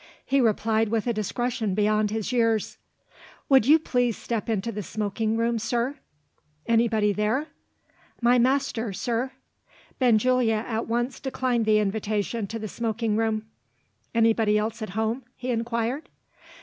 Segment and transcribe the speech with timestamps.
[0.25, 2.79] He replied with a discretion beyond his years:
[3.49, 5.99] "Would you please step into the smoking room, sir?"
[6.65, 7.49] "Anybody there?"
[8.19, 9.31] "My master, sir."
[9.99, 13.43] Benjulia at once declined the invitation to the smoking room.
[14.11, 16.09] "Anybody else at home?" he inquired.